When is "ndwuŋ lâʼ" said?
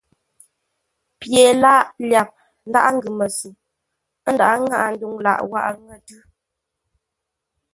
4.93-5.39